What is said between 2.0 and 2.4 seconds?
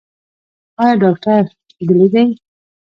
دی؟